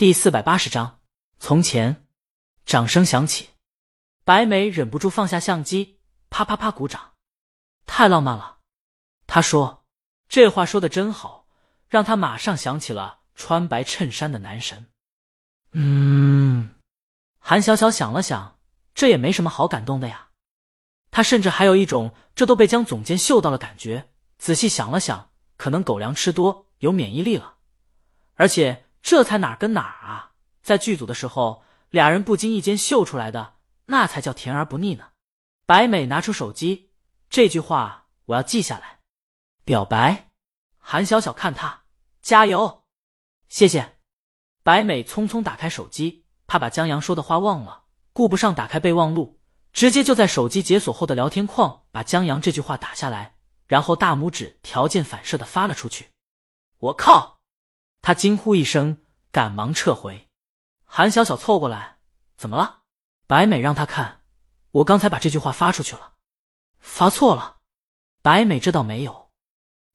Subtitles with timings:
[0.00, 0.98] 第四百八十章，
[1.38, 2.06] 从前，
[2.64, 3.50] 掌声响起，
[4.24, 5.98] 白美忍不住放下相机，
[6.30, 7.12] 啪啪啪鼓掌，
[7.84, 8.60] 太浪漫了。
[9.26, 9.84] 他说
[10.26, 11.46] ：“这话说的真好，
[11.86, 14.86] 让他马上想起了穿白衬衫的男神。”
[15.72, 16.76] 嗯，
[17.38, 18.58] 韩小小想了想，
[18.94, 20.28] 这也没什么好感动的呀。
[21.10, 24.08] 他甚至还有一种这都被江总监嗅到了感觉。
[24.38, 27.56] 仔细想了想，可能狗粮吃多有免疫力了，
[28.36, 28.86] 而且。
[29.02, 30.32] 这才哪儿跟哪儿啊！
[30.62, 33.54] 在剧组的时候，俩人不经意间秀出来的，
[33.86, 35.08] 那才叫甜而不腻呢。
[35.66, 36.90] 白美拿出手机，
[37.28, 39.00] 这句话我要记下来。
[39.64, 40.28] 表白，
[40.78, 41.84] 韩小小看他，
[42.20, 42.84] 加油，
[43.48, 43.98] 谢谢。
[44.62, 49.40] 白美匆匆打开手机，怕把江阳说的话忘了，顾不上打开备忘录，
[49.72, 53.36] 直接就在手机解锁后的聊天框把江阳这句话打下来，
[53.66, 56.10] 然后大拇指条件反射的发了出去。
[56.78, 57.39] 我靠！
[58.02, 58.98] 他惊呼一声，
[59.30, 60.28] 赶忙撤回。
[60.84, 61.98] 韩小小凑过来
[62.36, 62.82] ：“怎么了？”
[63.28, 64.22] 白美让他看，
[64.72, 66.14] 我刚才把这句话发出去了，
[66.80, 67.58] 发错了。
[68.22, 69.30] 白美这倒没有，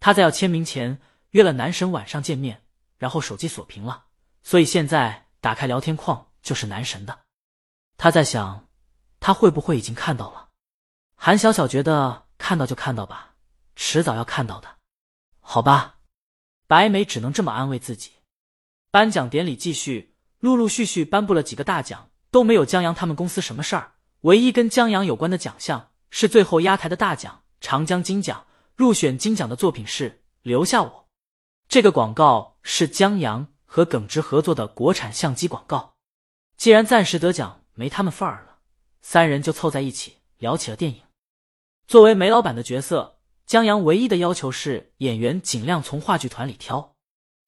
[0.00, 2.64] 他在要签名前约了男神晚上见面，
[2.98, 4.06] 然后手机锁屏了，
[4.42, 7.20] 所以现在打开聊天框就是男神的。
[7.96, 8.68] 他在想，
[9.20, 10.48] 他会不会已经看到了？
[11.14, 13.36] 韩小小觉得看到就看到吧，
[13.76, 14.78] 迟早要看到的，
[15.40, 15.99] 好吧。
[16.70, 18.12] 白眉只能这么安慰自己。
[18.92, 23.94] 颁奖典礼继续，陆陆续续颁布了几个大奖，都没有江阳他们公司什么事儿。
[24.20, 28.46] 唯一跟江阳有关的奖项是最后压台的大奖——长江金奖。
[28.76, 30.10] 入选金奖的作品是
[30.42, 30.88] 《留下我》。
[31.66, 35.94] 这个广告是江阳和耿直合作的国产相机广告。
[36.56, 38.58] 既然暂时得奖没他们份儿了，
[39.02, 41.02] 三人就凑在一起聊起了电影。
[41.88, 43.16] 作为煤老板的角色。
[43.50, 46.94] 江阳唯一的要求是演员尽量从话剧团里挑，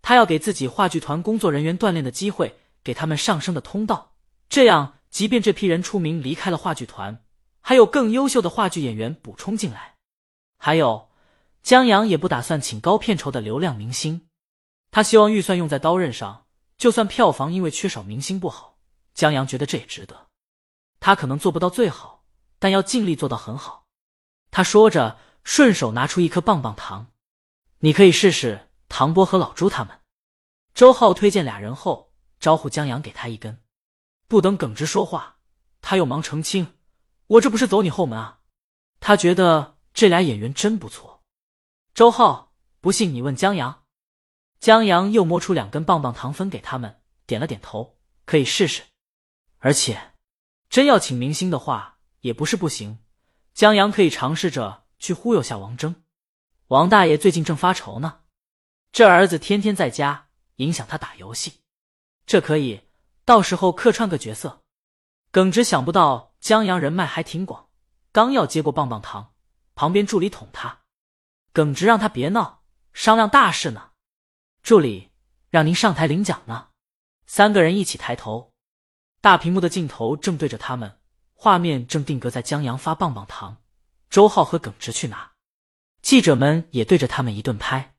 [0.00, 2.54] 他要给自己话剧团工作人员锻炼的机会，
[2.84, 4.12] 给他们上升的通道，
[4.48, 7.24] 这样即便这批人出名离开了话剧团，
[7.60, 9.96] 还有更优秀的话剧演员补充进来。
[10.56, 11.08] 还有，
[11.64, 14.28] 江阳也不打算请高片酬的流量明星，
[14.92, 18.78] 他希望预算用在刀刃上，就算票房因为缺少明星不好，
[19.14, 20.28] 江阳觉得这也值得。
[21.00, 22.22] 他可能做不到最好，
[22.60, 23.86] 但要尽力做到很好。
[24.52, 25.18] 他说着。
[25.44, 27.12] 顺手拿出一颗棒棒糖，
[27.78, 30.00] 你可以试试唐波和老朱他们。
[30.74, 33.62] 周浩推荐俩人后，招呼江阳给他一根。
[34.26, 35.38] 不等耿直说话，
[35.80, 36.74] 他又忙澄清
[37.26, 38.40] ：“我这不是走你后门啊。”
[39.00, 41.24] 他觉得这俩演员真不错。
[41.94, 43.84] 周浩，不信你问江阳。
[44.60, 48.82] 江阳又摸出两根棒棒糖分给他们，点了点头，可以试试。
[49.58, 50.12] 而且，
[50.68, 52.98] 真要请明星的话，也不是不行。
[53.54, 54.84] 江阳可以尝试着。
[54.98, 55.94] 去忽悠下王峥，
[56.68, 58.20] 王大爷最近正发愁呢，
[58.92, 61.60] 这儿子天天在家，影响他打游戏，
[62.26, 62.88] 这可以
[63.24, 64.62] 到时候客串个角色。
[65.30, 67.68] 耿直想不到江阳人脉还挺广，
[68.12, 69.34] 刚要接过棒棒糖，
[69.74, 70.80] 旁边助理捅他，
[71.52, 73.90] 耿直让他别闹，商量大事呢。
[74.62, 75.10] 助理
[75.50, 76.68] 让您上台领奖呢。
[77.26, 78.54] 三个人一起抬头，
[79.20, 80.98] 大屏幕的镜头正对着他们，
[81.34, 83.58] 画面正定格在江阳发棒棒糖。
[84.10, 85.32] 周浩和耿直去拿，
[86.00, 87.94] 记者们也对着他们一顿拍。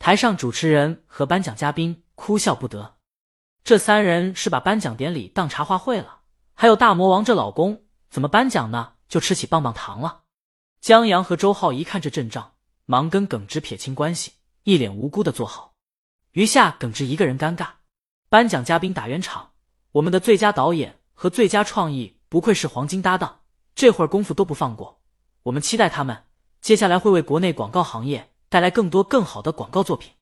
[0.00, 2.96] 台上主持人和颁奖嘉宾哭笑不得，
[3.62, 6.22] 这三人是把颁奖典礼当茶话会了。
[6.54, 8.94] 还有大魔王这老公，怎么颁奖呢？
[9.08, 10.24] 就吃起棒棒糖了。
[10.80, 14.32] 江阳和周浩一看这阵仗，忙跟耿直撇清关系，
[14.64, 15.74] 一脸无辜的坐好。
[16.32, 17.68] 余下耿直一个人尴尬。
[18.28, 19.52] 颁奖嘉宾打圆场：
[19.92, 23.40] 我们的最佳导演和最佳创意不愧是黄金搭档，
[23.76, 24.97] 这会儿功夫都不放过。
[25.44, 26.24] 我们期待他们
[26.60, 30.12] 接下来会为国内广告行业带来更多更好的广告作品。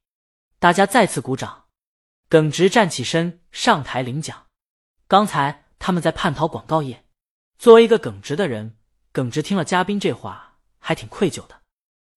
[0.59, 1.65] 大家再次鼓掌。
[2.28, 4.47] 耿直站起身上台领奖。
[5.06, 7.04] 刚才他们在叛逃广告业。
[7.56, 8.77] 作为一个耿直的人，
[9.12, 11.60] 耿直听了嘉宾这话还挺愧疚的。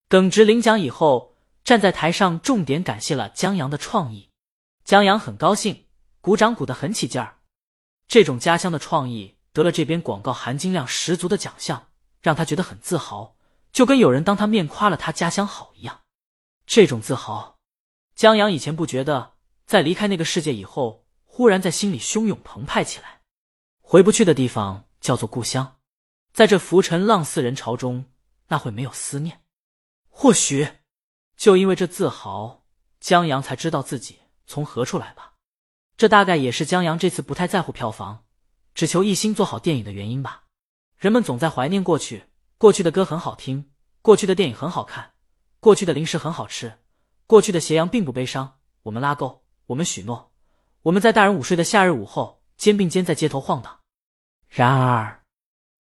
[0.08, 4.32] 耿直领奖以后，站在台上重点感谢了江阳的创意。
[4.84, 5.86] 江阳很高兴，
[6.22, 7.38] 鼓掌鼓得很起劲儿。
[8.08, 11.89] 这种家乡的创意得了这边广告含金量十足的奖项。
[12.22, 13.36] 让他觉得很自豪，
[13.72, 16.02] 就跟有人当他面夸了他家乡好一样。
[16.66, 17.58] 这种自豪，
[18.16, 19.34] 江阳以前不觉得，
[19.66, 23.22] 在离开那个世界以后，忽然在心里汹涌澎湃起来。
[23.82, 25.78] 回不去的地方叫做故乡，
[26.32, 28.06] 在这浮沉浪似人潮中，
[28.50, 29.42] 那会没有思念。
[30.10, 30.68] 或许，
[31.36, 32.66] 就因为这自豪，
[33.00, 35.34] 江阳才知道自己从何处来吧。
[35.98, 38.26] 这大概也是江阳这次不太在乎票房，
[38.76, 40.44] 只求一心做好电影的原因吧。
[41.00, 42.26] 人们总在怀念过去，
[42.58, 45.14] 过去的歌很好听，过去的电影很好看，
[45.62, 46.80] 过去的零食很好吃，
[47.26, 48.58] 过去的斜阳并不悲伤。
[48.84, 50.34] 我们拉钩，我们许诺，
[50.82, 53.80] 我们在大人午睡的夏日午后，肩并肩在街头晃荡。
[54.50, 55.24] 然而，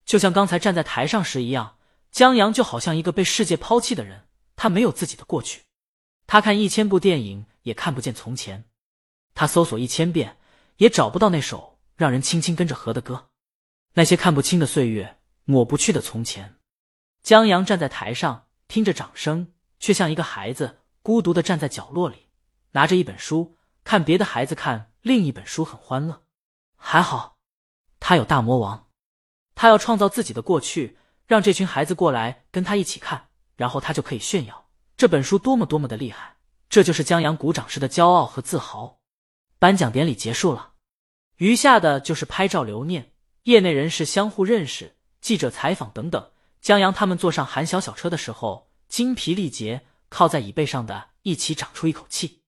[0.06, 1.76] 就像刚才站在台上时一样，
[2.12, 4.26] 江阳就好像一个被世界抛弃的人，
[4.56, 5.64] 他没有自己的过去。
[6.28, 8.62] 他看一千部电影，也看不见从前；
[9.36, 10.38] 他搜索一千遍，
[10.78, 13.29] 也找不到那首让人轻轻跟着和的歌。
[13.94, 16.56] 那些看不清的岁月，抹不去的从前。
[17.22, 22.30] 江阳站在台上，听着掌声，却像一个孩子，孤独的站在角落里，
[22.72, 26.24] 拿着一本书，看别的孩子看另一本书，很欢乐。
[26.78, 27.38] 还好，
[28.00, 28.88] 他有大魔王，
[29.54, 34.70] 他要创造自己的过去，让这群孩子过来跟他一起看，然后他就可以炫耀。
[34.96, 36.38] 这本书多么多么的厉害，
[36.70, 39.00] 这就是江阳鼓掌时的骄傲和自豪。
[39.58, 40.74] 颁奖典礼结束了，
[41.38, 43.09] 余下的就是拍照留念，
[43.44, 46.32] 业内人士相互认识，记者采访等等。
[46.62, 52.42] 江阳他们坐上韩小小车的时候，精疲力竭，靠在椅背上的一起长出一口气。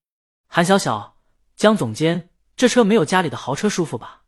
[0.48, 1.18] 韩小小，
[1.56, 4.24] 江总监，这车没有家里的豪车舒服吧？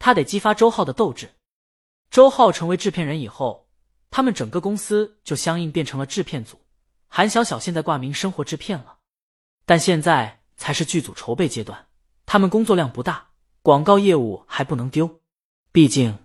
[0.00, 1.30] 他得激发周浩的斗志。
[2.10, 3.68] 周浩成为制片人以后，
[4.10, 6.60] 他们整个公司就相应变成了制片组。
[7.06, 8.98] 韩小小现在挂名生活制片了，
[9.64, 11.86] 但现在才是剧组筹备阶段，
[12.26, 13.28] 他们工作量不大，
[13.62, 15.20] 广告业务还不能丢。
[15.74, 16.18] 毕竟，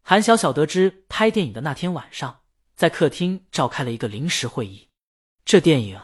[0.00, 2.40] 韩小小得知拍电影的那天晚上，
[2.74, 4.88] 在客厅召开了一个临时会议。
[5.44, 6.00] 这电影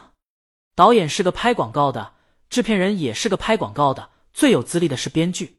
[0.75, 2.13] 导演是个拍广告的，
[2.51, 5.57] 制片人也是个拍广告的，最有资历的是编剧。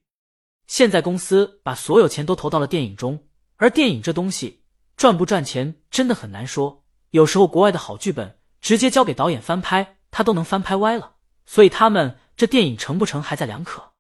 [0.69, 3.27] 现在公司把所有钱都投到了电影中，
[3.57, 4.63] 而电影这东西
[4.97, 8.39] 赚不赚钱真的很难说，有时候国外的好剧本。
[8.61, 11.17] 直接交给导演翻拍，他都能翻拍歪了，
[11.47, 13.91] 所以他们这电影成不成还在两可。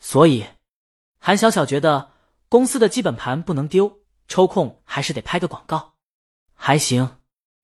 [0.00, 0.44] 所以，
[1.20, 2.10] 韩小小觉得
[2.52, 5.94] 公司的基本盘不能丢，抽空还是得拍个广告。
[6.52, 7.16] 还行，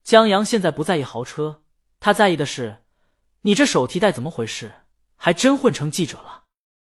[0.03, 1.63] 江阳现在不在意豪车，
[2.01, 2.87] 他在意的是
[3.43, 6.45] 你这手提袋怎么回事，还真混成记者了。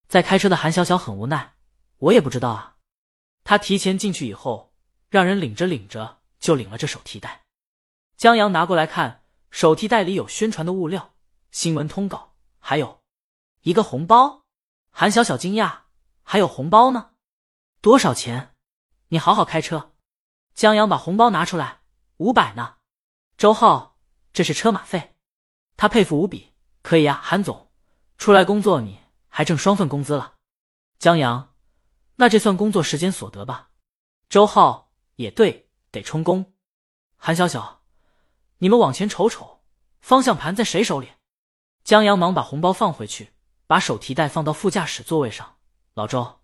[0.08, 1.56] 在开车的韩小小很无奈，
[1.98, 2.76] 我也不知道啊。
[3.44, 4.76] 他提前进去以后，
[5.10, 7.46] 让人领着领着就领了这手提袋。
[8.16, 9.24] 江阳拿过来看。
[9.50, 11.16] 手提袋里有宣传的物料、
[11.50, 13.02] 新闻通稿，还有
[13.62, 14.44] 一个红包。
[14.92, 15.80] 韩小小惊讶
[16.22, 17.14] ：“还有红包呢？
[17.82, 18.56] 多少钱？
[19.10, 19.94] 你好好开车。”
[20.54, 21.82] 江阳把红包拿出来
[22.18, 22.78] ：“五百呢。”
[23.38, 24.00] 周浩
[24.34, 25.16] ：“这是车马费。”
[25.78, 27.72] 他佩服无比：“可以呀，韩总，
[28.18, 30.36] 出来工作你还挣双份工资了。”
[30.98, 31.54] 江阳
[32.18, 33.70] ：“那这算工作时间所得吧？”
[34.28, 36.54] 周浩：“也对，得充公。”
[37.16, 37.84] 韩小小。
[38.58, 39.62] 你们往前瞅瞅，
[40.02, 41.12] 方向盘在谁手里？
[41.84, 43.34] 江阳忙把红包放回去，
[43.68, 45.58] 把手提袋放到副驾驶座位上。
[45.94, 46.42] 老周，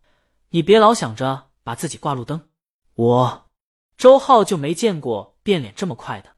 [0.54, 2.50] 你别老想着把自己挂路灯。
[2.94, 3.50] 我
[3.98, 6.30] 周浩就没见过变脸这么快的。